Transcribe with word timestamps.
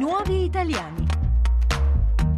nuovi 0.00 0.44
italiani. 0.44 1.06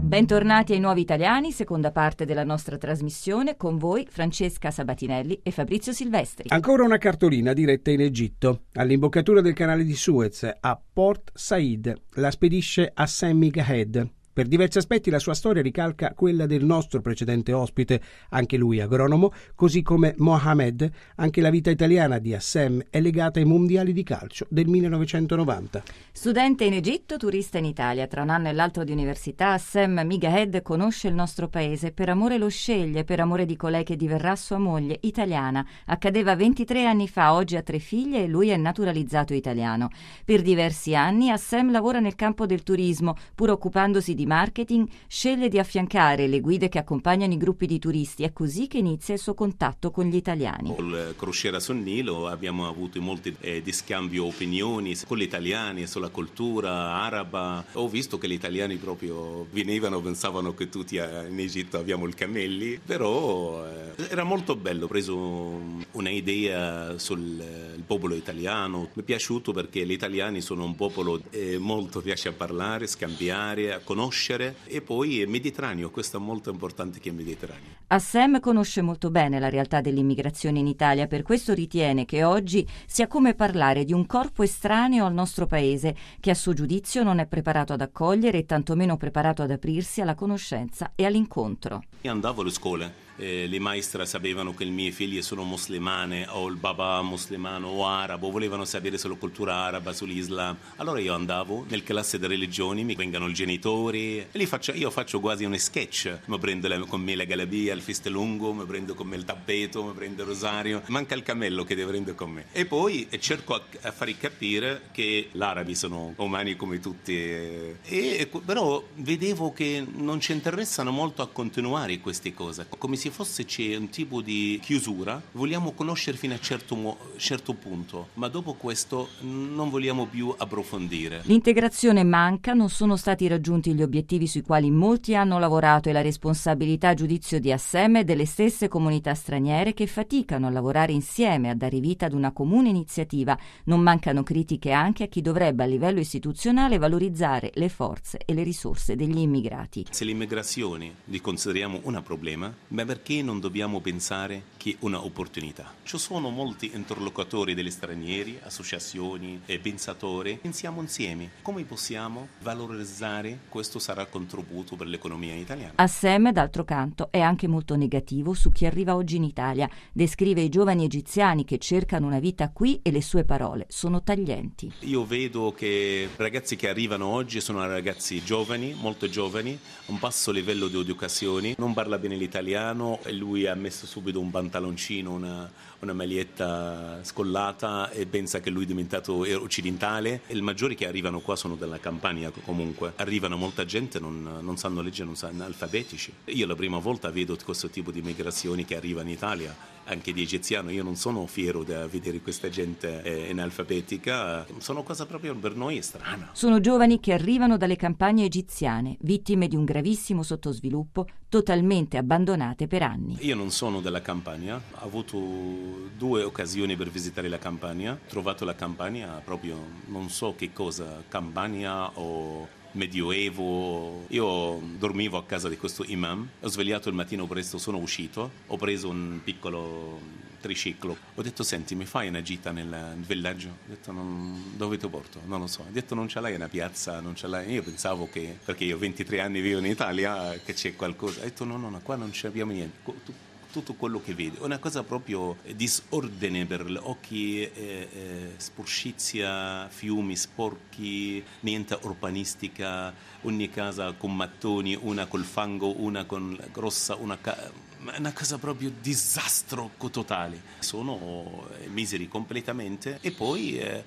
Bentornati 0.01 0.73
ai 0.73 0.81
Nuovi 0.81 1.01
Italiani, 1.01 1.53
seconda 1.53 1.93
parte 1.93 2.25
della 2.25 2.43
nostra 2.43 2.77
trasmissione, 2.77 3.57
con 3.57 3.79
voi 3.79 4.05
Francesca 4.11 4.73
Sabatinelli 4.73 5.39
e 5.45 5.53
Fabrizio 5.53 5.93
Silvestri. 5.93 6.49
Ancora 6.49 6.83
una 6.83 6.99
cartolina 6.99 7.53
diretta 7.53 7.93
in 7.93 8.01
Egitto, 8.01 8.63
all'imboccatura 8.73 9.41
del 9.41 9.53
canale 9.53 9.85
di 9.85 9.95
Suez, 9.95 10.43
a 10.59 10.83
Port 10.93 11.31
Said. 11.35 11.95
La 12.15 12.33
spedisce 12.33 12.91
a 12.93 13.07
Sam 13.07 13.39
Migahed, 13.39 14.11
per 14.33 14.47
diversi 14.47 14.79
aspetti 14.79 15.11
la 15.11 15.19
sua 15.19 15.35
storia 15.35 15.61
ricalca 15.61 16.15
quella 16.15 16.47
del 16.47 16.65
nostro 16.65 17.03
precedente 17.03 17.53
ospite, 17.53 18.01
anche 18.31 18.57
lui 18.57 18.81
agronomo, 18.81 19.31
così 19.55 19.83
come 19.83 20.15
Mohamed, 20.17 20.91
anche 21.17 21.43
la 21.43 21.51
vita 21.51 21.69
italiana 21.69 22.19
di 22.19 22.33
Assem 22.33 22.83
è 22.89 22.99
legata 23.01 23.41
ai 23.41 23.45
mondiali 23.45 23.93
di 23.93 24.03
calcio 24.03 24.47
del 24.49 24.69
1990. 24.69 25.83
Studente 26.13 26.65
in 26.65 26.73
Egitto, 26.73 27.19
turista 27.19 27.59
in 27.59 27.67
Italia, 27.67 28.07
tra 28.07 28.23
un 28.23 28.31
anno 28.31 28.49
e 28.49 28.53
l'altro 28.55 28.85
di 28.85 28.93
università, 28.93 29.53
Assem 29.53 30.01
Migahed 30.03 30.63
conosce 30.63 31.09
il 31.09 31.15
nostro 31.15 31.49
paese, 31.49 31.93
per 31.93 32.09
amore 32.09 32.39
lo 32.39 32.49
sceglie, 32.49 33.05
per 33.05 33.21
amore 33.21 33.45
di 33.45 33.57
colei 33.57 33.85
che 33.85 33.97
diverrà 33.97 34.35
sua 34.35 34.59
moglie, 34.59 34.99
italiana. 35.03 35.67
Accadeva 35.85 36.35
23 36.35 36.87
anni 36.87 37.07
fa, 37.07 37.35
oggi 37.35 37.57
ha 37.57 37.63
tre 37.63 37.79
figlie 37.79 38.25
e 38.25 38.29
lui 38.29 38.49
è 38.49 38.57
naturalizzato 38.57 39.35
italiano. 39.35 39.91
Per 40.25 40.41
diversi 40.41 40.95
anni 40.95 41.31
Assem 41.31 41.71
lavora 41.71 42.01
nel 42.01 42.15
campo 42.15 42.47
del 42.47 42.63
turismo, 42.63 43.15
pur 43.35 43.51
occupandosi 43.51 44.15
di 44.15 44.22
di 44.23 44.27
marketing, 44.27 44.89
sceglie 45.07 45.49
di 45.49 45.59
affiancare 45.59 46.29
le 46.29 46.41
guide 46.41 46.69
che 46.69 46.79
accompagnano 46.79 47.33
i 47.33 47.37
gruppi 47.37 47.67
di 47.67 47.79
turisti. 47.79 48.23
È 48.23 48.33
così 48.33 48.69
che 48.69 48.79
inizia 48.79 49.15
il 49.15 49.21
suo 49.21 49.35
contatto 49.35 49.91
con 49.91 50.07
gli 50.07 50.15
italiani. 50.15 50.75
Col 50.75 51.15
Crociera 51.17 51.59
sul 51.59 51.77
Nilo 51.77 52.29
abbiamo 52.29 52.69
avuto 52.69 53.01
molti 53.01 53.35
eh, 53.41 53.63
di 53.63 53.73
scambio 53.73 54.27
opinioni 54.27 54.97
con 55.07 55.19
gli 55.19 55.23
italiani 55.23 55.87
sulla 55.87 56.09
cultura 56.09 56.95
araba. 57.03 57.65
Ho 57.73 57.89
visto 57.89 58.19
che 58.19 58.29
gli 58.29 58.33
italiani 58.33 58.77
proprio 58.77 59.47
venivano, 59.51 60.01
pensavano 60.01 60.55
che 60.55 60.69
tutti 60.69 60.97
in 60.97 61.39
Egitto 61.39 61.79
abbiamo 61.79 62.07
i 62.07 62.15
cammelli, 62.15 62.79
però 62.85 63.67
eh, 63.67 64.09
era 64.09 64.23
molto 64.23 64.55
bello. 64.55 64.85
Ho 64.85 64.89
preso 64.89 65.61
un'idea 65.93 66.99
sul 66.99 67.41
eh, 67.41 67.81
popolo 67.85 68.15
italiano. 68.15 68.91
Mi 68.93 69.03
è 69.03 69.05
piaciuto 69.05 69.53
perché 69.53 69.85
gli 69.85 69.93
italiani 69.93 70.41
sono 70.41 70.65
un 70.65 70.77
popolo 70.77 71.21
eh, 71.31 71.59
molto 71.59 72.01
piace 72.01 72.29
a 72.29 72.33
parlare, 72.33 72.87
scambiare, 72.87 73.73
a 73.73 73.79
conoscere 73.79 74.12
conoscere 74.13 74.57
e 74.67 74.83
poi 74.83 75.17
il 75.17 75.29
Mediterraneo, 75.29 75.91
questo 75.91 76.19
è 76.19 76.21
molto 76.21 76.51
importante 76.51 77.01
che 77.01 77.09
è 77.09 77.13
il 77.13 77.17
Mediterraneo. 77.17 77.71
Assem 77.89 78.41
conosce 78.41 78.83
molto 78.83 79.11
bene 79.11 79.41
la 79.41 79.49
realtà 79.49 79.81
dell'immigrazione 79.81 80.59
in 80.59 80.67
Italia, 80.67 81.07
per 81.07 81.23
questo 81.23 81.55
ritiene 81.55 82.05
che 82.05 82.23
oggi 82.23 82.67
sia 82.87 83.07
come 83.07 83.35
parlare 83.35 83.85
di 83.85 83.93
un 83.93 84.07
corpo 84.07 84.43
estraneo 84.43 85.07
al 85.07 85.15
nostro 85.15 85.47
paese, 85.47 85.97
che 86.21 86.31
a 86.31 86.35
suo 86.35 86.53
giudizio 86.53 87.03
non 87.03 87.19
è 87.19 87.27
preparato 87.27 87.73
ad 87.73 87.81
accogliere 87.81 88.39
e 88.39 88.47
tantomeno 88.47 88.99
preparato 88.99 89.43
ad 89.43 89.51
aprirsi 89.51 90.03
alla 90.03 90.15
conoscenza 90.15 90.93
e 90.95 91.07
all'incontro. 91.07 91.83
Io 92.03 92.11
andavo 92.11 92.43
alle 92.43 92.51
scuole 92.51 93.11
eh, 93.17 93.47
le 93.47 93.59
maestre 93.59 94.07
sapevano 94.07 94.55
che 94.55 94.65
i 94.65 94.71
miei 94.71 94.93
figli 94.93 95.23
sono 95.23 95.43
musulmane 95.43 96.27
o 96.29 96.47
il 96.49 96.57
papà 96.57 97.03
musulmano 97.03 97.69
o 97.69 97.87
arabo, 97.87 98.31
volevano 98.31 98.65
sapere 98.65 98.99
sulla 98.99 99.17
cultura 99.17 99.55
araba, 99.55 99.93
sull'Islam. 99.93 100.57
Allora 100.77 101.01
io 101.01 101.15
andavo 101.15 101.65
nel 101.69 101.83
classe 101.83 102.19
di 102.19 102.27
religioni, 102.27 102.85
mi 102.85 102.95
vengono 102.95 103.29
i 103.29 103.33
genitori 103.33 104.27
faccio, 104.53 104.73
io 104.75 104.91
faccio 104.91 105.19
quasi 105.19 105.45
un 105.45 105.59
sketch. 105.59 106.19
Mi 106.27 106.39
prendo 106.39 106.69
la, 106.69 106.79
con 106.81 107.01
me 107.01 107.17
la 107.17 107.25
galabia, 107.25 107.73
il 107.73 107.83
lungo, 108.11 108.53
mi 108.53 108.65
prendo 108.67 108.95
con 108.95 109.07
me 109.07 109.17
il 109.17 109.25
tappeto, 109.25 109.83
mi 109.83 109.93
prendo 109.93 110.23
il 110.23 110.29
rosario. 110.29 110.83
Manca 110.89 111.15
il 111.15 111.23
cammello 111.23 111.65
che 111.65 111.75
devo 111.75 111.89
prendere 111.89 112.15
con 112.15 112.31
me. 112.31 112.47
E 112.53 112.67
poi 112.67 113.09
cerco 113.19 113.55
a, 113.55 113.63
a 113.83 113.93
fare 113.93 114.17
capire 114.19 114.89
che 114.93 115.29
gli 115.33 115.43
arabi 115.43 115.75
sono 115.75 116.13
umani 116.17 116.55
come 116.57 116.81
tutti. 116.81 117.15
E, 117.15 117.77
e, 117.83 118.29
però 118.45 118.85
vedevo 118.97 119.53
che 119.53 119.85
non 119.91 120.21
ci 120.21 120.33
interessano 120.33 120.91
molto 120.91 121.23
a 121.23 121.29
continuare 121.29 121.99
queste 122.01 122.35
cose. 122.35 122.67
Come 122.77 122.97
si 122.97 123.09
fosse 123.13 123.45
c'è 123.45 123.77
un 123.77 123.89
tipo 123.91 124.21
di 124.21 124.59
chiusura, 124.61 125.23
vogliamo 125.33 125.73
conoscere 125.73 126.17
fino 126.17 126.33
a 126.33 126.37
un 126.37 126.43
certo, 126.43 126.97
certo 127.17 127.55
punto, 127.55 128.09
ma 128.15 128.29
dopo 128.29 128.55
questo 128.55 129.11
non 129.21 129.71
vogliamo 129.71 130.07
più 130.07 130.35
approfondire. 130.37 131.23
L'integrazione 131.27 132.03
manca, 132.03 132.55
non 132.55 132.69
sono 132.69 132.97
stati 132.97 133.29
raggiunti 133.29 133.75
gli 133.75 133.83
obiettivi 133.83 134.27
sui 134.27 134.43
quali 134.43 134.71
molti 134.71 135.15
hanno 135.15 135.39
lavorato 135.39 135.89
e 135.89 135.93
la 135.93 136.01
responsabilità 136.01 136.89
a 136.89 136.95
giudizio 136.95 137.39
di 137.39 137.53
Assem 137.53 138.01
delle 138.03 138.27
stesse 138.27 138.69
comunità 138.69 139.15
straniere 139.15 139.75
che 139.75 139.87
faticano 139.87 140.47
a 140.47 140.51
lavorare 140.51 140.93
insieme, 140.93 141.51
a 141.51 141.55
dare 141.55 141.79
vita 141.79 142.07
ad 142.07 142.15
una 142.15 142.33
comune 142.33 142.71
iniziativa. 142.71 143.39
Non 143.65 143.81
mancano 143.81 144.23
critiche 144.23 144.73
anche 144.73 145.05
a 145.05 145.07
chi 145.07 145.21
dovrebbe 145.21 145.63
a 145.63 145.67
livello 145.67 146.01
istituzionale 146.01 146.79
valorizzare 146.79 147.51
le 147.55 147.69
forze 147.69 148.19
e 148.25 148.35
le 148.35 148.43
risorse 148.43 148.97
degli 148.97 149.19
immigrati. 149.19 149.87
Se 149.91 150.05
l'immigrazione 150.05 150.95
li 151.05 151.21
consideriamo 151.21 151.81
un 151.85 152.01
problema, 152.03 152.53
beh, 152.69 152.85
perché 152.93 153.23
non 153.23 153.41
dobbiamo 153.41 153.81
pensare 153.81 154.43
che 154.59 154.73
è 154.73 154.77
un'opportunità? 154.81 155.73
Ci 155.83 155.97
sono 155.97 156.29
molti 156.29 156.73
interlocutori 156.75 157.55
degli 157.55 157.71
stranieri, 157.71 158.39
associazioni 158.43 159.41
e 159.47 159.59
pensatori. 159.59 160.39
Pensiamo 160.43 160.83
insieme 160.83 161.31
come 161.41 161.65
possiamo 161.65 162.29
valorizzare 162.43 163.39
questo 163.49 163.79
sarà 163.79 164.05
contributo 164.05 164.77
per 164.77 164.89
l'economia 164.89 165.35
italiana. 165.35 165.73
Assem, 165.77 166.33
d'altro 166.33 166.65
canto, 166.65 167.09
è 167.11 167.21
anche 167.21 167.49
molto 167.49 167.77
negativo 167.77 168.35
su 168.35 168.51
chi 168.51 168.67
arriva 168.67 168.95
oggi 168.95 169.17
in 169.17 169.25
Italia. 169.25 169.71
Descrive 169.91 170.43
i 170.43 170.51
giovani 170.51 170.85
egiziani 170.85 171.47
che 171.47 171.57
cercano 171.57 172.07
una 172.07 172.19
vita 172.19 172.51
qui 172.51 172.79
e 172.83 172.91
le 172.91 173.01
sue 173.01 173.25
parole 173.25 173.65
sono 173.71 174.03
taglienti. 174.03 174.71
Io 174.81 175.07
vedo 175.07 175.55
che 175.57 176.11
ragazzi 176.17 176.57
che 176.57 176.69
arrivano 176.69 177.07
oggi 177.07 177.41
sono 177.41 177.67
ragazzi 177.67 178.23
giovani, 178.23 178.75
molto 178.79 179.09
giovani, 179.09 179.59
un 179.87 179.99
basso 179.99 180.31
livello 180.31 180.69
di 180.69 180.79
educazione, 180.79 181.55
non 181.57 181.73
parla 181.73 181.97
bene 181.97 182.17
l'italiano 182.17 182.81
italiano 182.83 182.99
e 183.05 183.13
lui 183.13 183.47
ha 183.47 183.55
messo 183.55 183.87
subito 183.87 184.21
un 184.21 184.31
pantaloncino, 184.31 185.13
una, 185.13 185.51
una 185.83 185.93
maglietta 185.93 187.01
scollata 187.03 187.91
e 187.91 188.07
pensa 188.07 188.41
che 188.41 188.51
lui 188.51 188.65
è 188.65 188.67
diventato 188.67 189.27
occidentale. 189.43 190.23
I 190.29 190.41
maggiori 190.41 190.75
che 190.75 190.87
arrivano 190.87 191.21
qua 191.21 191.37
sono 191.37 191.57
della 191.57 191.79
Campania 191.79 192.31
comunque. 192.45 192.93
Arrivano 192.97 193.37
molta 193.37 193.65
gente, 193.65 193.99
non, 193.99 194.39
non 194.41 194.57
sanno 194.57 194.81
leggere, 194.81 195.07
non 195.07 195.17
sanno 195.17 195.45
alfabetici. 195.45 196.13
Io 196.27 196.47
la 196.47 196.55
prima 196.55 196.79
volta 196.79 197.11
vedo 197.11 197.37
questo 197.45 197.69
tipo 197.69 197.91
di 197.91 198.01
migrazioni 198.01 198.65
che 198.65 198.77
arriva 198.77 199.03
in 199.03 199.09
Italia 199.09 199.73
anche 199.85 200.13
di 200.13 200.23
egiziano. 200.23 200.71
Io 200.71 200.83
non 200.83 200.97
sono 200.97 201.27
fiero 201.27 201.65
di 201.65 201.75
vedere 201.91 202.21
questa 202.21 202.49
gente 202.49 203.03
eh, 203.03 203.31
analfabetica, 203.31 204.47
sono 204.59 204.83
cosa 204.83 205.07
proprio 205.07 205.35
per 205.35 205.57
noi 205.57 205.83
strana. 205.83 206.31
Sono 206.33 206.61
giovani 206.61 207.01
che 207.01 207.13
arrivano 207.13 207.57
dalle 207.57 207.77
campagne 207.77 208.25
egiziane, 208.25 208.97
vittime 209.01 209.49
di 209.49 209.57
un 209.57 209.65
gravissimo 209.65 210.23
sottosviluppo, 210.23 211.07
totalmente 211.29 211.97
abbandonate 211.97 212.67
per 212.67 212.83
anni. 212.83 213.17
Io 213.21 213.35
non 213.35 213.51
sono 213.51 213.81
della 213.81 214.03
campagna, 214.03 214.57
ho 214.57 214.85
avuto 214.85 215.72
due 215.97 216.23
occasioni 216.23 216.77
per 216.77 216.91
visitare 216.91 217.29
la 217.29 217.39
campagna, 217.39 217.93
ho 217.93 218.09
trovato 218.09 218.45
la 218.45 218.55
campagna 218.55 219.21
proprio 219.25 219.57
non 219.87 220.09
so 220.11 220.35
che 220.37 220.53
cosa, 220.53 221.03
campagna 221.09 221.91
o 221.99 222.61
medioevo. 222.73 224.07
Io 224.09 224.61
dormivo 224.79 225.17
a 225.19 225.25
casa 225.25 225.49
di 225.49 225.57
questo 225.57 225.85
imam, 225.87 226.29
ho 226.41 226.49
svegliato 226.49 226.89
il 226.89 226.95
mattino 226.95 227.27
presto, 227.27 227.59
sono 227.59 227.79
uscito, 227.79 228.31
ho 228.47 228.57
preso 228.57 228.89
un 228.89 229.21
piccolo 229.23 230.01
triciclo. 230.41 230.97
Ho 231.15 231.23
detto, 231.23 231.43
senti, 231.43 231.75
mi 231.75 231.87
fai 231.87 232.09
una 232.09 232.21
gita 232.21 232.51
nel 232.51 232.97
villaggio? 233.07 233.49
Ho 233.49 233.69
detto, 233.69 233.93
non, 233.93 234.55
dove 234.57 234.77
ti 234.77 234.89
porto? 234.89 235.21
Non 235.25 235.41
lo 235.41 235.47
so. 235.47 235.63
Ho 235.63 235.71
detto, 235.71 235.95
non 235.95 236.09
ce 236.09 236.21
l'hai 236.21 236.35
una 236.35 236.49
piazza, 236.49 237.01
non 237.01 237.15
ce 237.15 237.29
l'hai. 237.29 237.53
Io 237.53 237.63
pensavo 237.63 238.09
che, 238.11 238.39
perché 238.45 238.65
io 238.65 238.77
ho 238.77 238.79
23 238.79 239.21
anni 239.21 239.41
vivo 239.41 239.61
in 239.61 239.67
Italia, 239.67 240.33
che 240.45 240.53
c'è 240.53 240.75
qualcosa. 240.75 241.21
Ho 241.21 241.25
detto, 241.25 241.45
no, 241.45 241.57
no, 241.57 241.71
no, 241.71 241.81
qua 241.81 241.97
non 241.97 242.13
abbiamo 242.25 242.53
niente 242.53 243.31
tutto 243.53 243.75
quello 243.75 244.01
che 244.01 244.15
vedi. 244.15 244.37
È 244.39 244.43
una 244.43 244.59
cosa 244.59 244.83
proprio 244.83 245.37
disordine 245.55 246.47
per 246.47 246.65
gli 246.65 246.79
occhi, 246.81 247.43
eh, 247.43 247.51
eh, 247.93 248.33
sporcizia, 248.39 249.69
fiumi 249.69 250.17
sporchi, 250.17 251.23
niente 251.41 251.79
urbanistica, 251.83 252.93
ogni 253.23 253.51
casa 253.51 253.93
con 253.93 254.17
mattoni, 254.17 254.77
una 254.81 255.07
col 255.07 255.25
fango, 255.25 255.81
una 255.81 256.05
con 256.05 256.37
grossa, 256.51 256.97
una 256.97 257.19
ca- 257.21 257.71
una 257.97 258.13
cosa 258.13 258.39
proprio 258.39 258.73
disastro 258.81 259.71
totale. 259.91 260.41
Sono 260.61 261.47
eh, 261.61 261.69
miseri 261.69 262.09
completamente 262.09 262.99
e 263.01 263.11
poi 263.11 263.59
eh, 263.59 263.85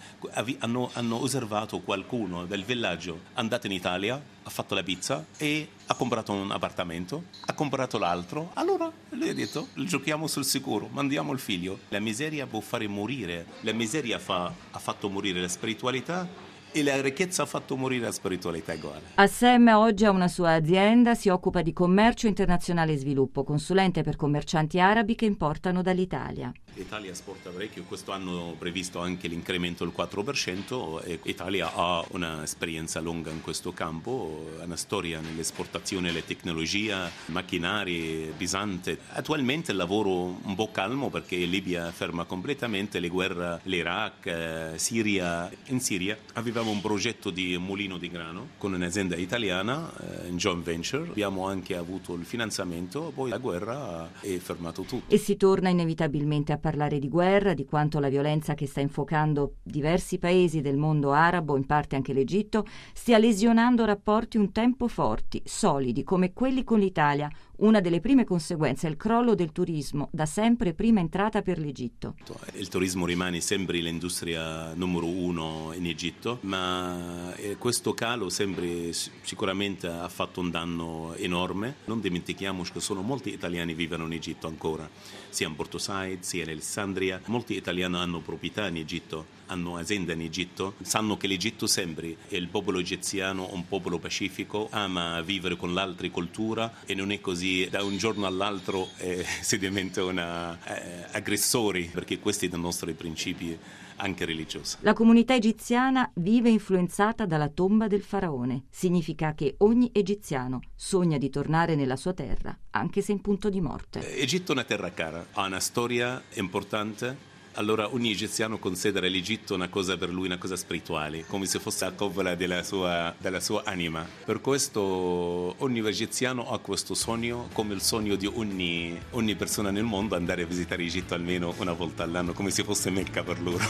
hanno, 0.60 0.90
hanno, 0.94 1.22
osservato 1.22 1.80
qualcuno 1.80 2.46
del 2.46 2.64
villaggio 2.64 3.22
andato 3.34 3.68
in 3.68 3.74
Italia, 3.74 4.22
ha 4.44 4.50
fatto 4.50 4.76
la 4.76 4.84
pizza 4.84 5.26
e 5.38 5.70
ha 5.88 5.96
comprato 5.96 6.32
un 6.34 6.52
appartamento, 6.52 7.26
ha 7.46 7.54
comprato 7.54 7.98
l'altro. 7.98 8.52
Allora 8.54 8.92
lui 9.10 9.30
ha 9.30 9.34
detto 9.34 9.70
giochiamo 9.74 10.28
sul 10.28 10.46
sicuro, 10.46 10.90
mandiamo 10.92 11.32
il 11.32 11.40
figlio. 11.40 11.80
La 11.90 12.00
miseria 12.00 12.46
può 12.46 12.60
fare 12.60 12.88
morire, 12.88 13.46
la 13.62 13.74
miseria 13.74 14.20
fa, 14.20 14.52
ha 14.72 14.80
fatto 14.80 15.10
morire 15.10 15.42
la 15.42 15.48
spiritualità 15.48 16.28
e 16.76 16.84
la 16.84 17.00
ricchezza 17.00 17.44
ha 17.44 17.46
fatto 17.46 17.78
morire 17.78 18.04
la 18.04 18.12
spiritualità 18.12 18.74
uguale. 18.74 19.04
Assem 19.16 19.68
oggi 19.68 20.04
ha 20.04 20.12
una 20.12 20.28
sua 20.28 20.56
azienda, 20.56 21.16
si 21.16 21.30
occupa 21.30 21.62
di 21.62 21.72
commercio 21.72 22.28
internazionale 22.28 22.92
e 22.92 22.98
sviluppo, 22.98 23.46
consulente 23.46 24.04
per 24.04 24.18
commercianti 24.18 24.78
arabi 24.78 25.16
che 25.16 25.24
importano 25.24 25.82
dall'Italia. 25.82 26.52
L'Italia 26.74 27.12
esporta 27.12 27.50
parecchio, 27.52 27.84
questo 27.84 28.12
anno 28.12 28.54
previsto 28.60 29.00
anche 29.00 29.30
l'incremento 29.30 29.86
del 29.86 29.94
4% 29.96 31.06
e 31.06 31.20
l'Italia 31.24 31.72
ha 31.74 32.04
un'esperienza 32.10 33.00
lunga 33.00 33.32
in 33.32 33.40
questo 33.40 33.72
campo, 33.72 34.52
una 34.62 34.76
storia 34.76 35.22
nell'esportazione 35.22 36.08
delle 36.08 36.26
tecnologie, 36.26 36.94
macchinari, 37.28 38.34
bisante. 38.36 39.00
Attualmente 39.14 39.72
il 39.72 39.78
lavoro 39.78 40.38
un 40.44 40.56
po' 40.56 40.70
calmo 40.72 41.10
perché 41.10 41.38
Libia 41.38 41.90
ferma 41.92 42.26
completamente 42.26 43.00
le 43.00 43.08
guerre, 43.08 43.62
l'Iraq, 43.64 44.26
eh, 44.26 44.72
Siria. 44.76 45.50
In 45.68 45.80
Siria 45.80 46.18
avevamo 46.34 46.65
un 46.72 46.82
progetto 46.82 47.30
di 47.30 47.58
mulino 47.58 47.98
di 47.98 48.10
grano 48.10 48.50
con 48.58 48.74
un'azienda 48.74 49.16
italiana 49.16 49.92
eh, 50.24 50.28
in 50.28 50.38
joint 50.38 50.64
venture, 50.64 51.10
abbiamo 51.10 51.48
anche 51.48 51.76
avuto 51.76 52.14
il 52.14 52.26
finanziamento, 52.26 53.12
poi 53.14 53.30
la 53.30 53.38
guerra 53.38 54.10
è 54.20 54.36
fermato 54.38 54.84
tutto. 54.84 55.14
E 55.14 55.18
si 55.18 55.38
torna 55.38 55.70
inevitabilmente 55.70 56.52
a 56.52 56.58
parlare 56.58 57.00
di 57.00 57.10
guerra, 57.10 57.54
di 57.54 57.66
quanto 57.66 58.00
la 58.00 58.10
violenza 58.10 58.54
che 58.54 58.68
sta 58.68 58.80
infocando 58.80 59.56
diversi 59.64 60.18
paesi 60.18 60.62
del 60.62 60.78
mondo 60.78 61.12
arabo, 61.12 61.58
in 61.58 61.66
parte 61.66 61.96
anche 61.96 62.14
l'Egitto, 62.14 62.66
stia 62.94 63.18
lesionando 63.18 63.86
rapporti 63.86 64.38
un 64.38 64.52
tempo 64.52 64.88
forti, 64.88 65.42
solidi 65.46 66.04
come 66.04 66.34
quelli 66.34 66.64
con 66.64 66.80
l'Italia. 66.80 67.30
Una 67.58 67.80
delle 67.80 68.02
prime 68.02 68.26
conseguenze 68.26 68.88
è 68.88 68.90
il 68.90 68.98
crollo 68.98 69.34
del 69.34 69.54
turismo, 69.54 70.10
da 70.12 70.26
sempre 70.26 70.74
prima 70.74 71.00
entrata 71.00 71.42
per 71.42 71.58
l'Egitto. 71.58 72.16
Il 72.56 72.68
turismo 72.68 73.06
rimane 73.06 73.40
sempre 73.40 73.80
l'industria 73.80 74.74
numero 74.74 75.08
uno 75.08 75.72
in 75.74 75.86
Egitto, 75.86 76.40
ma 76.42 77.34
eh, 77.36 77.56
questo 77.56 77.94
calo 77.94 78.30
sempre 78.30 78.92
sicuramente 78.92 79.88
ha 79.88 80.10
fatto 80.10 80.42
un 80.42 80.50
danno 80.50 81.14
enorme. 81.16 81.76
Non 81.86 82.02
dimentichiamoci 82.02 82.74
che 82.74 82.82
sono 82.82 83.02
molti 83.02 83.32
italiani 83.32 83.72
che 83.72 83.78
vivono 83.78 84.06
in 84.06 84.14
Egitto 84.14 84.48
ancora, 84.48 84.90
sia 85.30 85.48
in 85.48 85.56
Porto 85.56 85.78
Said, 85.78 86.24
sia 86.24 86.44
in 86.44 86.50
Alessandria. 86.50 87.22
Molti 87.28 87.56
italiani 87.56 87.96
hanno 87.96 88.20
proprietà 88.20 88.68
in 88.68 88.78
Egitto, 88.78 89.28
hanno 89.46 89.78
aziende 89.78 90.12
in 90.12 90.22
Egitto, 90.22 90.74
sanno 90.82 91.16
che 91.16 91.28
l'Egitto 91.28 91.68
sempre 91.68 92.18
è 92.28 92.36
il 92.36 92.50
popolo 92.50 92.80
egiziano, 92.80 93.50
un 93.54 93.66
popolo 93.66 93.98
pacifico, 93.98 94.68
ama 94.72 95.22
vivere 95.22 95.56
con 95.56 95.74
l'altra 95.74 96.10
cultura 96.10 96.82
e 96.86 96.94
non 96.94 97.12
è 97.12 97.22
così 97.22 97.45
da 97.70 97.84
un 97.84 97.98
giorno 97.98 98.26
all'altro 98.26 98.90
eh, 98.98 99.26
si 99.42 99.58
diventa 99.58 100.04
una, 100.04 100.58
eh, 100.66 101.08
aggressori, 101.12 101.90
perché 101.92 102.20
questi 102.20 102.48
sono 102.48 102.62
i 102.62 102.66
nostri 102.66 102.94
principi 102.94 103.58
anche 103.98 104.26
religiosi. 104.26 104.78
La 104.82 104.94
comunità 104.94 105.36
egiziana 105.36 106.10
vive 106.16 106.50
influenzata 106.50 107.26
dalla 107.26 107.50
tomba 107.50 107.88
del 107.88 108.04
faraone. 108.04 108.66
Significa 108.70 109.34
che 109.34 109.56
ogni 109.60 109.90
egiziano 109.94 110.60
sogna 110.76 111.18
di 111.18 111.30
tornare 111.30 111.76
nella 111.76 111.96
sua 111.96 112.14
terra, 112.14 112.58
anche 112.72 113.02
se 113.02 113.12
in 113.12 113.22
punto 113.22 113.50
di 113.50 113.62
morte. 113.62 114.16
Egitto 114.18 114.52
è 114.52 114.56
una 114.56 114.64
terra 114.64 114.92
cara, 114.92 115.28
ha 115.32 115.46
una 115.46 115.60
storia 115.60 116.22
importante 116.34 117.34
allora 117.56 117.94
ogni 117.94 118.12
egiziano 118.12 118.58
considera 118.58 119.08
l'Egitto 119.08 119.54
una 119.54 119.68
cosa 119.68 119.98
per 119.98 120.10
lui, 120.10 120.26
una 120.26 120.38
cosa 120.38 120.56
spirituale, 120.56 121.26
come 121.26 121.46
se 121.46 121.60
fosse 121.60 121.86
la 121.86 121.92
covola 121.94 122.36
della 122.36 122.64
sua, 122.64 123.14
della 123.18 123.40
sua 123.40 123.64
anima. 123.66 124.06
Per 124.26 124.42
questo 124.42 124.82
ogni 124.82 125.80
egiziano 125.86 126.50
ha 126.50 126.60
questo 126.60 126.94
sogno, 126.94 127.50
come 127.54 127.74
il 127.74 127.82
sogno 127.82 128.16
di 128.16 128.28
ogni, 128.28 128.98
ogni 129.12 129.36
persona 129.36 129.72
nel 129.72 129.84
mondo, 129.84 130.16
andare 130.16 130.44
a 130.44 130.46
visitare 130.46 130.84
l'Egitto 130.84 131.14
almeno 131.14 131.54
una 131.58 131.74
volta 131.74 132.04
all'anno, 132.04 132.34
come 132.34 132.52
se 132.52 132.64
fosse 132.64 132.90
Mecca 132.90 133.24
per 133.24 133.42
loro. 133.42 133.64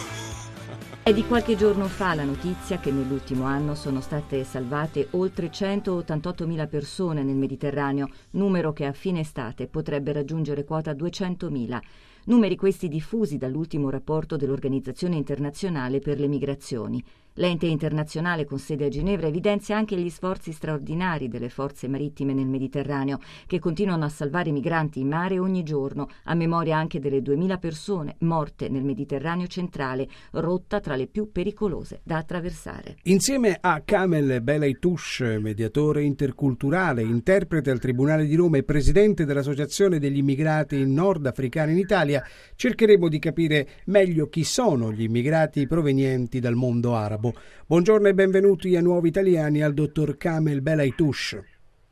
È 1.05 1.13
di 1.13 1.23
qualche 1.23 1.55
giorno 1.55 1.85
fa 1.85 2.15
la 2.15 2.23
notizia 2.23 2.79
che 2.79 2.91
nell'ultimo 2.91 3.43
anno 3.43 3.75
sono 3.75 4.01
state 4.01 4.43
salvate 4.43 5.09
oltre 5.11 5.51
188.000 5.51 6.67
persone 6.67 7.21
nel 7.21 7.35
Mediterraneo, 7.35 8.09
numero 8.31 8.73
che 8.73 8.85
a 8.85 8.91
fine 8.91 9.19
estate 9.19 9.67
potrebbe 9.67 10.13
raggiungere 10.13 10.63
quota 10.63 10.93
200.000. 10.93 11.79
Numeri 12.27 12.55
questi 12.55 12.87
diffusi 12.87 13.37
dall'ultimo 13.37 13.91
rapporto 13.91 14.35
dell'Organizzazione 14.35 15.15
internazionale 15.15 15.99
per 15.99 16.19
le 16.19 16.27
migrazioni. 16.27 17.03
L'ente 17.37 17.65
internazionale 17.65 18.45
con 18.45 18.59
sede 18.59 18.85
a 18.85 18.87
Ginevra 18.87 19.27
evidenzia 19.27 19.75
anche 19.75 19.97
gli 19.97 20.09
sforzi 20.09 20.53
straordinari 20.53 21.27
delle 21.27 21.49
forze 21.49 21.89
marittime 21.89 22.33
nel 22.33 22.47
Mediterraneo, 22.47 23.19
che 23.45 23.59
continuano 23.59 24.05
a 24.05 24.09
salvare 24.09 24.51
migranti 24.51 25.01
in 25.01 25.09
mare 25.09 25.37
ogni 25.37 25.61
giorno, 25.61 26.07
a 26.23 26.33
memoria 26.33 26.77
anche 26.77 27.01
delle 27.01 27.21
2000 27.21 27.57
persone 27.57 28.15
morte 28.19 28.69
nel 28.69 28.85
Mediterraneo 28.85 29.47
centrale, 29.47 30.07
rotta 30.31 30.79
tra 30.79 30.95
le 30.95 31.07
più 31.07 31.29
pericolose 31.29 31.99
da 32.03 32.15
attraversare. 32.15 32.95
Insieme 33.03 33.57
a 33.59 33.81
Kamel 33.83 34.41
Belaitouche, 34.41 35.37
mediatore 35.37 36.03
interculturale, 36.03 37.01
interprete 37.01 37.69
al 37.69 37.79
Tribunale 37.79 38.27
di 38.27 38.35
Roma 38.35 38.59
e 38.59 38.63
presidente 38.63 39.25
dell'Associazione 39.25 39.99
degli 39.99 40.19
immigrati 40.19 40.85
nordafricani 40.85 41.73
in 41.73 41.79
Italia, 41.79 42.23
cercheremo 42.55 43.09
di 43.09 43.19
capire 43.19 43.67
meglio 43.87 44.29
chi 44.29 44.45
sono 44.45 44.89
gli 44.93 45.03
immigrati 45.03 45.67
provenienti 45.67 46.39
dal 46.39 46.55
mondo 46.55 46.95
arabo 46.95 47.23
arabo. 47.25 47.33
Buongiorno 47.65 48.07
e 48.07 48.13
benvenuti 48.13 48.75
a 48.75 48.81
Nuovi 48.81 49.07
Italiani 49.07 49.63
al 49.63 49.73
dottor 49.73 50.17
Kamel 50.17 50.61
Belaitouche. 50.61 51.43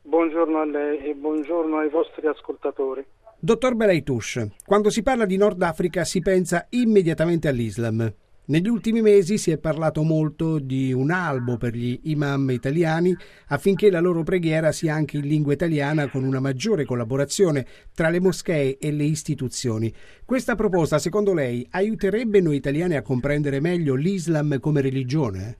Buongiorno 0.03 0.59
a 0.59 0.65
lei 0.65 0.99
e 0.99 1.15
buongiorno 1.15 1.77
ai 1.77 1.89
vostri 1.89 2.27
ascoltatori. 2.27 3.03
Dottor 3.39 3.75
Belaitouche, 3.75 4.51
quando 4.65 4.89
si 4.89 5.01
parla 5.01 5.25
di 5.25 5.37
Nord 5.37 5.61
Africa 5.63 6.03
si 6.03 6.21
pensa 6.21 6.67
immediatamente 6.69 7.47
all'Islam. 7.47 8.13
Negli 8.45 8.67
ultimi 8.67 9.01
mesi 9.01 9.37
si 9.37 9.51
è 9.51 9.57
parlato 9.57 10.03
molto 10.03 10.59
di 10.59 10.91
un 10.91 11.11
albo 11.11 11.55
per 11.55 11.73
gli 11.73 11.97
imam 12.03 12.49
italiani 12.49 13.15
affinché 13.47 13.89
la 13.89 14.01
loro 14.01 14.23
preghiera 14.23 14.73
sia 14.73 14.93
anche 14.93 15.15
in 15.15 15.25
lingua 15.25 15.53
italiana 15.53 16.09
con 16.09 16.25
una 16.25 16.41
maggiore 16.41 16.83
collaborazione 16.83 17.65
tra 17.95 18.09
le 18.09 18.19
moschee 18.19 18.77
e 18.79 18.91
le 18.91 19.05
istituzioni. 19.05 19.93
Questa 20.25 20.55
proposta, 20.55 20.99
secondo 20.99 21.33
lei, 21.33 21.65
aiuterebbe 21.71 22.41
noi 22.41 22.57
italiani 22.57 22.97
a 22.97 23.01
comprendere 23.01 23.61
meglio 23.61 23.95
l'Islam 23.95 24.59
come 24.59 24.81
religione? 24.81 25.57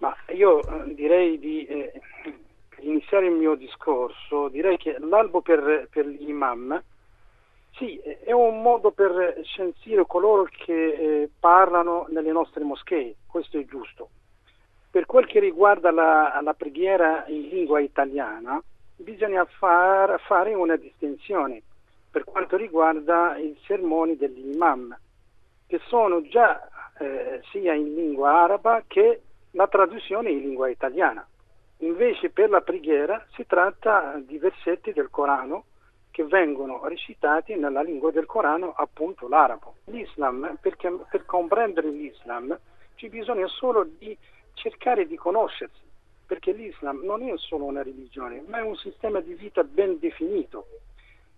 Ma 0.00 0.14
io 0.34 0.60
eh, 0.60 0.94
direi 0.94 1.38
di 1.38 1.64
eh, 1.64 1.92
iniziare 2.80 3.26
il 3.26 3.32
mio 3.32 3.54
discorso, 3.54 4.50
direi 4.50 4.76
che 4.76 4.98
l'albo 5.00 5.40
per, 5.40 5.88
per 5.90 6.06
gli 6.06 6.28
imam 6.28 6.78
sì, 7.78 7.96
è 7.98 8.32
un 8.32 8.60
modo 8.60 8.90
per 8.90 9.40
censire 9.44 10.04
coloro 10.06 10.48
che 10.50 10.72
eh, 10.72 11.30
parlano 11.38 12.06
nelle 12.10 12.32
nostre 12.32 12.64
moschee, 12.64 13.14
questo 13.26 13.58
è 13.58 13.64
giusto. 13.64 14.10
Per 14.90 15.06
quel 15.06 15.26
che 15.26 15.38
riguarda 15.38 15.90
la, 15.90 16.40
la 16.42 16.54
preghiera 16.54 17.24
in 17.28 17.48
lingua 17.48 17.80
italiana, 17.80 18.60
bisogna 18.96 19.44
far, 19.44 20.20
fare 20.22 20.54
una 20.54 20.76
distinzione 20.76 21.62
per 22.10 22.24
quanto 22.24 22.56
riguarda 22.56 23.36
i 23.36 23.56
sermoni 23.64 24.16
degli 24.16 24.52
imam, 24.52 24.96
che 25.66 25.78
sono 25.86 26.22
già 26.22 26.68
eh, 26.98 27.40
sia 27.50 27.74
in 27.74 27.94
lingua 27.94 28.32
araba 28.42 28.82
che 28.86 29.22
la 29.52 29.68
traduzione 29.68 30.30
in 30.30 30.40
lingua 30.40 30.68
italiana. 30.68 31.24
Invece 31.78 32.30
per 32.30 32.50
la 32.50 32.60
preghiera 32.60 33.24
si 33.34 33.46
tratta 33.46 34.18
di 34.18 34.38
versetti 34.38 34.92
del 34.92 35.10
Corano 35.10 35.64
che 36.18 36.24
vengono 36.24 36.84
recitati 36.84 37.54
nella 37.54 37.80
lingua 37.80 38.10
del 38.10 38.26
Corano, 38.26 38.72
appunto 38.76 39.28
l'arabo. 39.28 39.76
L'Islam, 39.84 40.58
perché, 40.60 40.90
per 41.08 41.24
comprendere 41.24 41.90
l'Islam 41.90 42.58
ci 42.96 43.08
bisogna 43.08 43.46
solo 43.46 43.84
di 43.84 44.18
cercare 44.54 45.06
di 45.06 45.14
conoscersi, 45.14 45.80
perché 46.26 46.50
l'Islam 46.50 47.04
non 47.04 47.22
è 47.22 47.32
solo 47.36 47.66
una 47.66 47.84
religione, 47.84 48.42
ma 48.48 48.58
è 48.58 48.62
un 48.62 48.74
sistema 48.74 49.20
di 49.20 49.34
vita 49.34 49.62
ben 49.62 50.00
definito. 50.00 50.66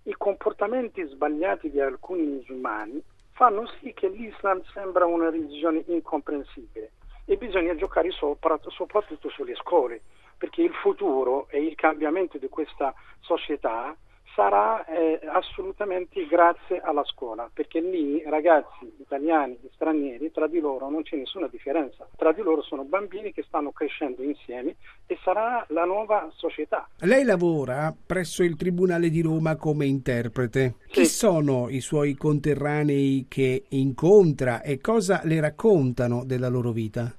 I 0.05 0.15
comportamenti 0.17 1.03
sbagliati 1.03 1.69
di 1.69 1.79
alcuni 1.79 2.23
musulmani 2.23 3.03
fanno 3.33 3.67
sì 3.81 3.93
che 3.93 4.09
l'Islam 4.09 4.63
sembra 4.73 5.05
una 5.05 5.29
religione 5.29 5.85
incomprensibile 5.89 6.93
e 7.27 7.37
bisogna 7.37 7.75
giocare 7.75 8.11
sopra, 8.13 8.59
soprattutto 8.69 9.29
sulle 9.29 9.57
scuole, 9.57 10.01
perché 10.39 10.63
il 10.63 10.73
futuro 10.73 11.49
e 11.51 11.63
il 11.63 11.75
cambiamento 11.75 12.39
di 12.39 12.49
questa 12.49 12.95
società 13.19 13.95
sarà 14.35 14.85
eh, 14.87 15.21
assolutamente 15.27 16.27
grazie 16.27 16.81
alla 16.81 17.05
scuola, 17.05 17.51
perché 17.53 17.81
lì 17.81 18.23
ragazzi 18.27 18.93
italiani 18.99 19.59
e 19.63 19.71
stranieri 19.75 20.31
tra 20.31 20.47
di 20.47 20.61
loro 20.61 20.89
non 20.89 21.03
c'è 21.03 21.17
nessuna 21.17 21.49
differenza, 21.49 22.09
tra 22.17 22.33
di 22.33 22.43
loro 22.43 22.63
sono 22.63 22.85
bambini 22.85 23.33
che 23.33 23.43
stanno 23.47 23.73
crescendo 23.73 24.23
insieme 24.23 24.77
e 25.07 25.19
sarà 25.23 25.65
la 25.69 25.85
nuova 25.85 26.29
società. 26.35 26.89
Lei 27.01 27.25
lavora 27.25 27.95
presso 28.07 28.43
il 28.43 28.57
Tribunale 28.57 29.11
di 29.11 29.23
Roma 29.23 29.57
come 29.57 29.87
interprete. 29.87 30.75
Sì. 30.87 31.01
Chi 31.01 31.07
sono 31.07 31.69
i 31.69 31.81
suoi 31.81 32.15
conterranei 32.15 33.27
che 33.29 33.65
incontra 33.71 34.63
e 34.63 34.81
cosa 34.81 35.21
le 35.25 35.41
raccontano 35.41 36.25
della 36.25 36.49
loro 36.49 36.71
vita? 36.71 37.15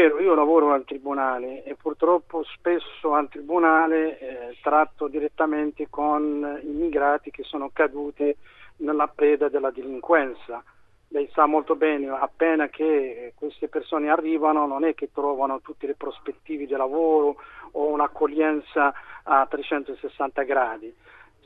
Vero, 0.00 0.20
io 0.20 0.34
lavoro 0.34 0.72
al 0.72 0.84
Tribunale 0.84 1.64
e 1.64 1.74
purtroppo 1.74 2.44
spesso 2.44 3.14
al 3.14 3.28
Tribunale 3.28 4.18
eh, 4.18 4.56
tratto 4.62 5.08
direttamente 5.08 5.88
con 5.90 6.60
immigrati 6.62 7.32
che 7.32 7.42
sono 7.42 7.70
caduti 7.72 8.34
nella 8.76 9.08
preda 9.08 9.48
della 9.48 9.70
delinquenza 9.70 10.62
lei 11.10 11.28
sa 11.32 11.46
molto 11.46 11.74
bene, 11.74 12.08
appena 12.10 12.68
che 12.68 13.32
queste 13.34 13.68
persone 13.68 14.10
arrivano 14.10 14.66
non 14.66 14.84
è 14.84 14.94
che 14.94 15.10
trovano 15.10 15.60
tutte 15.62 15.86
le 15.86 15.94
prospettive 15.94 16.66
di 16.66 16.72
lavoro 16.74 17.36
o 17.72 17.86
un'accoglienza 17.86 18.92
a 19.22 19.46
360 19.48 20.42
gradi. 20.42 20.94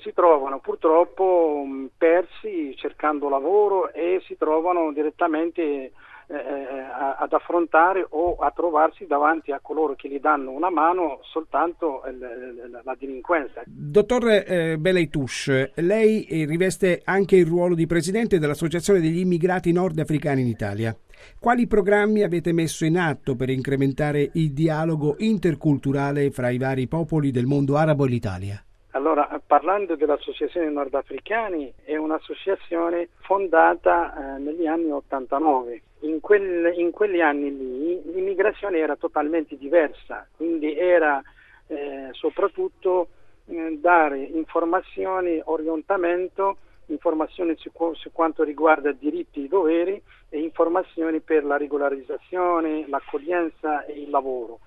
Si 0.01 0.13
trovano 0.13 0.59
purtroppo 0.59 1.65
persi 1.97 2.75
cercando 2.77 3.29
lavoro 3.29 3.93
e 3.93 4.21
si 4.27 4.37
trovano 4.37 4.93
direttamente 4.93 5.93
eh, 6.33 6.37
eh 6.37 6.81
ad 7.23 7.33
affrontare 7.33 8.05
o 8.11 8.37
a 8.37 8.51
trovarsi 8.51 9.07
davanti 9.07 9.53
a 9.53 9.61
coloro 9.61 9.95
che 9.95 10.09
gli 10.09 10.19
danno 10.19 10.51
una 10.51 10.71
mano 10.71 11.21
soltanto 11.23 12.03
la 12.85 12.97
delinquenza. 12.99 13.63
Dottor 13.65 14.29
eh, 14.29 14.77
Beleitush, 14.79 15.73
lei 15.77 16.25
eh, 16.25 16.45
riveste 16.45 17.03
anche 17.05 17.37
il 17.37 17.47
ruolo 17.47 17.75
di 17.75 17.87
presidente 17.87 18.39
dell'Associazione 18.39 19.01
degli 19.01 19.19
immigrati 19.19 19.73
nordafricani 19.73 20.41
in 20.41 20.49
Italia. 20.49 20.97
Quali 21.39 21.67
programmi 21.67 22.23
avete 22.23 22.53
messo 22.53 22.85
in 22.85 22.99
atto 22.99 23.37
per 23.37 23.49
incrementare 23.49 24.31
il 24.35 24.53
dialogo 24.53 25.15
interculturale 25.19 26.31
fra 26.31 26.51
i 26.51 26.59
vari 26.59 26.89
popoli 26.89 27.31
del 27.31 27.47
mondo 27.47 27.77
arabo 27.77 28.07
e 28.07 28.09
l'Italia? 28.09 28.65
Allora, 28.95 29.41
parlando 29.47 29.97
dell'Associazione 29.97 30.69
Nordafricani, 30.69 31.73
è 31.83 31.97
un'associazione 31.97 33.09
fondata 33.21 34.37
eh, 34.37 34.39
negli 34.39 34.67
anni 34.67 34.91
89. 34.91 35.83
In, 36.01 36.21
quel, 36.21 36.75
in, 36.77 36.91
quegli 36.91 37.21
anni 37.21 37.57
lì 37.57 38.03
l'immigrazione 38.13 38.77
era 38.77 38.97
totalmente 38.97 39.57
diversa, 39.57 40.27
quindi 40.37 40.77
era 40.77 41.23
eh, 41.69 42.09
soprattutto 42.11 43.09
eh, 43.47 43.79
dare 43.81 44.19
informazioni, 44.19 45.41
orientamento, 45.43 46.59
informazioni 46.87 47.55
su, 47.57 47.71
su, 47.95 48.13
quanto 48.13 48.43
riguarda 48.43 48.93
diritti 48.93 49.47
e 49.47 49.49
doveri 49.49 50.03
e 50.29 50.39
informazioni 50.39 51.21
per 51.21 51.45
la 51.47 51.57
regolarizzazione, 51.57 52.87
l'accoglienza 52.89 53.87
e 53.87 54.03
il 54.03 54.11
lavoro. 54.11 54.59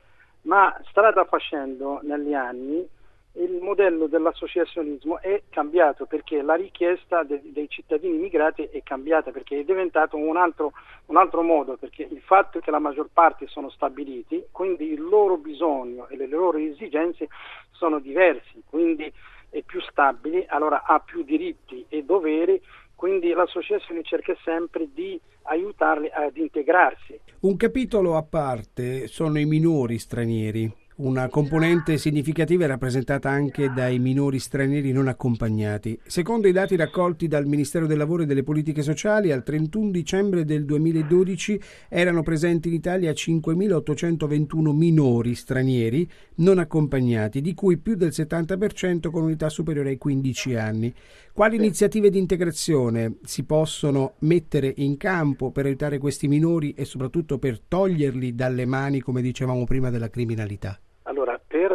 Ma 0.44 0.76
strada 0.90 1.26
facendo 1.26 2.00
negli 2.02 2.34
anni 2.34 2.88
il 3.38 3.60
modello 3.62 4.08
dell'associazionismo 4.08 5.20
è 5.22 5.44
cambiato 5.50 6.06
perché 6.06 6.42
la 6.42 6.56
richiesta 6.56 7.24
de- 7.24 7.42
dei 7.44 7.68
cittadini 7.68 8.16
immigrati 8.16 8.64
è 8.64 8.82
cambiata 8.84 9.32
perché 9.32 9.60
è 9.60 9.64
diventato 9.64 10.16
un 10.16 10.38
altro, 10.38 10.72
un 11.08 11.18
altro, 11.18 11.42
modo, 11.42 11.76
perché 11.76 12.04
il 12.04 12.22
fatto 12.22 12.60
che 12.60 12.72
la 12.72 12.80
maggior 12.80 13.10
parte 13.12 13.48
sono 13.48 13.70
stabiliti, 13.70 14.46
quindi 14.52 14.92
il 14.92 15.02
loro 15.02 15.38
bisogno 15.38 16.08
e 16.08 16.16
le 16.16 16.28
loro 16.28 16.58
esigenze 16.58 17.28
sono 17.72 18.00
diversi, 18.00 18.64
quindi 18.70 19.12
è 19.50 19.62
più 19.64 19.82
stabile, 19.82 20.46
allora 20.46 20.84
ha 20.84 21.00
più 21.00 21.24
diritti 21.24 21.86
e 21.90 22.04
doveri, 22.04 22.62
quindi 22.96 23.32
l'associazione 23.34 24.04
cerca 24.04 24.36
sempre 24.44 24.88
di 24.94 25.20
aiutarli 25.44 26.10
ad 26.12 26.38
integrarsi. 26.38 27.20
Un 27.42 27.58
capitolo 27.58 28.16
a 28.16 28.24
parte 28.24 29.08
sono 29.08 29.38
i 29.40 29.46
minori 29.46 30.00
stranieri. 30.00 30.84
Una 30.98 31.28
componente 31.28 31.98
significativa 31.98 32.64
è 32.64 32.68
rappresentata 32.68 33.30
anche 33.30 33.70
dai 33.74 34.00
minori 34.00 34.40
stranieri 34.40 34.94
non 34.94 35.10
accompagnati. 35.10 36.00
Secondo 36.06 36.48
i 36.48 36.54
dati 36.54 36.78
raccolti 36.78 37.28
dal 37.28 37.46
Ministero 37.46 37.86
del 37.86 37.98
Lavoro 37.98 38.24
e 38.24 38.26
delle 38.26 38.44
Politiche 38.44 38.82
Sociali, 38.82 39.34
al 39.34 39.44
31 39.44 39.92
dicembre 39.92 40.46
del 40.46 40.64
2012 40.64 41.60
erano 41.90 42.24
presenti 42.24 42.70
in 42.70 42.76
Italia 42.76 43.12
5.821 43.12 44.72
minori 44.72 45.36
stranieri 45.36 46.10
non 46.36 46.60
accompagnati, 46.60 47.42
di 47.42 47.54
cui 47.54 47.76
più 47.76 47.96
del 47.96 48.14
70% 48.14 49.10
con 49.12 49.24
unità 49.24 49.50
superiore 49.50 49.90
ai 49.90 49.98
15 49.98 50.56
anni. 50.56 50.94
Quali 51.34 51.58
iniziative 51.58 52.10
di 52.10 52.20
integrazione 52.20 53.18
si 53.26 53.44
possono 53.44 54.14
mettere 54.20 54.74
in 54.78 54.96
campo 54.96 55.52
per 55.52 55.66
aiutare 55.66 55.98
questi 55.98 56.30
minori 56.30 56.72
e 56.72 56.86
soprattutto 56.86 57.38
per 57.38 57.60
toglierli 57.60 58.34
dalle 58.34 58.66
mani, 58.66 59.02
come 59.02 59.22
dicevamo 59.22 59.66
prima, 59.66 59.90
della 59.90 60.10
criminalità? 60.10 60.80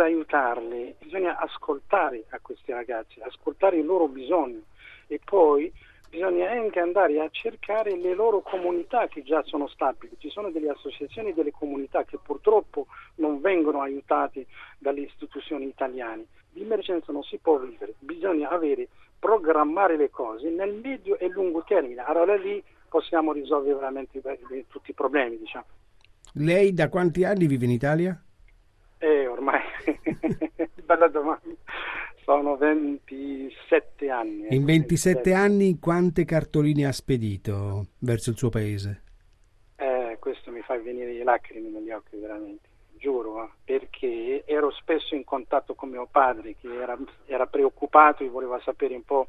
Aiutarli 0.03 0.95
bisogna 0.99 1.39
ascoltare 1.39 2.25
a 2.31 2.39
questi 2.41 2.73
ragazzi, 2.73 3.21
ascoltare 3.21 3.79
i 3.79 3.83
loro 3.83 4.09
bisogni 4.09 4.63
e 5.07 5.21
poi 5.25 5.73
bisogna 6.11 6.51
anche 6.51 6.81
andare 6.81 7.21
a 7.21 7.29
cercare 7.31 7.97
le 7.97 8.15
loro 8.15 8.41
comunità 8.41 9.07
che 9.07 9.23
già 9.23 9.43
sono 9.45 9.69
stabili. 9.69 10.17
Ci 10.19 10.29
sono 10.29 10.51
delle 10.51 10.71
associazioni 10.71 11.33
delle 11.33 11.53
comunità 11.53 12.05
che 12.05 12.19
purtroppo 12.21 12.87
non 13.17 13.41
vengono 13.41 13.81
aiutate 13.81 14.47
dalle 14.79 15.03
istituzioni 15.03 15.67
italiane. 15.67 16.27
L'emergenza 16.55 17.13
non 17.13 17.23
si 17.23 17.39
può 17.39 17.59
vivere, 17.59 17.95
bisogna 18.01 18.49
avere, 18.49 18.89
programmare 19.21 19.97
le 19.97 20.11
cose 20.11 20.51
nel 20.51 20.75
medio 20.75 21.17
e 21.19 21.29
lungo 21.29 21.63
termine. 21.63 22.03
Allora 22.03 22.35
lì 22.35 22.63
possiamo 22.89 23.33
risolvere 23.33 23.75
veramente 23.75 24.21
tutti 24.67 24.91
i 24.91 24.95
problemi. 24.95 25.39
Diciamo. 25.39 25.67
Lei 26.35 26.75
da 26.75 26.89
quanti 26.89 27.25
anni 27.25 27.47
vive 27.47 27.67
in 27.67 27.71
Italia? 27.71 28.21
Eh, 29.03 29.27
ormai, 29.27 29.63
bella 30.85 31.09
domanda. 31.09 31.41
Sono 32.23 32.57
27 32.59 34.11
anni. 34.11 34.47
In 34.51 34.67
27 34.67 35.33
anni 35.33 35.79
quante 35.79 36.27
cartoline 36.27 36.85
ha 36.85 36.93
spedito 36.93 37.87
verso 38.01 38.29
il 38.29 38.37
suo 38.37 38.51
paese? 38.51 39.03
Eh, 39.77 40.19
questo 40.21 40.51
mi 40.51 40.61
fa 40.61 40.79
venire 40.79 41.15
le 41.15 41.25
lacrime 41.25 41.71
negli 41.71 41.91
occhi, 41.91 42.19
veramente, 42.19 42.69
giuro, 42.99 43.43
eh, 43.43 43.49
perché 43.65 44.45
ero 44.45 44.71
spesso 44.71 45.15
in 45.15 45.25
contatto 45.25 45.75
con 45.75 45.89
mio 45.89 46.07
padre 46.11 46.55
che 46.61 46.69
era, 46.69 46.99
era 47.25 47.47
preoccupato 47.47 48.23
e 48.23 48.29
voleva 48.29 48.61
sapere 48.61 48.95
un 48.95 49.05
po' 49.05 49.29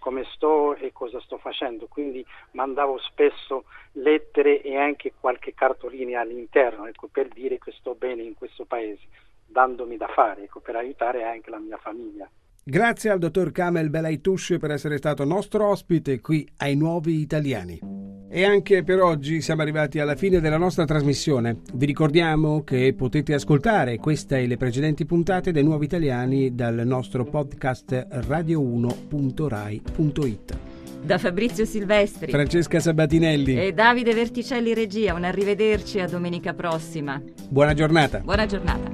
come 0.00 0.24
sto 0.34 0.74
e 0.74 0.90
cosa 0.92 1.20
sto 1.20 1.38
facendo, 1.38 1.86
quindi 1.86 2.26
mandavo 2.52 2.98
spesso 2.98 3.66
lettere 3.92 4.62
e 4.62 4.76
anche 4.76 5.12
qualche 5.20 5.54
cartolina 5.54 6.20
all'interno 6.20 6.86
ecco, 6.86 7.06
per 7.06 7.28
dire 7.28 7.58
che 7.58 7.70
sto 7.72 7.94
bene 7.94 8.22
in 8.22 8.34
questo 8.34 8.64
paese, 8.64 9.06
dandomi 9.46 9.96
da 9.96 10.08
fare 10.08 10.44
ecco, 10.44 10.58
per 10.58 10.74
aiutare 10.74 11.22
anche 11.22 11.50
la 11.50 11.58
mia 11.58 11.76
famiglia. 11.76 12.28
Grazie 12.62 13.08
al 13.08 13.18
dottor 13.18 13.52
Kamel 13.52 13.88
Belaitush 13.88 14.58
per 14.60 14.70
essere 14.70 14.98
stato 14.98 15.24
nostro 15.24 15.68
ospite 15.68 16.20
qui 16.20 16.46
ai 16.58 16.76
Nuovi 16.76 17.20
Italiani. 17.20 17.80
E 18.28 18.44
anche 18.44 18.82
per 18.84 19.00
oggi 19.00 19.40
siamo 19.40 19.62
arrivati 19.62 19.98
alla 19.98 20.14
fine 20.14 20.40
della 20.40 20.58
nostra 20.58 20.84
trasmissione. 20.84 21.60
Vi 21.72 21.86
ricordiamo 21.86 22.62
che 22.62 22.92
potete 22.94 23.32
ascoltare 23.32 23.96
questa 23.96 24.36
e 24.36 24.46
le 24.46 24.58
precedenti 24.58 25.06
puntate 25.06 25.52
dei 25.52 25.64
Nuovi 25.64 25.86
Italiani 25.86 26.54
dal 26.54 26.82
nostro 26.84 27.24
podcast 27.24 28.08
radio1.rai.it. 28.08 30.58
Da 31.02 31.16
Fabrizio 31.16 31.64
Silvestri, 31.64 32.30
Francesca 32.30 32.78
Sabatinelli 32.78 33.58
e 33.58 33.72
Davide 33.72 34.12
Verticelli 34.12 34.74
Regia, 34.74 35.14
un 35.14 35.24
arrivederci 35.24 35.98
a 35.98 36.06
domenica 36.06 36.52
prossima. 36.52 37.18
Buona 37.48 37.72
giornata. 37.72 38.18
Buona 38.18 38.44
giornata. 38.44 38.90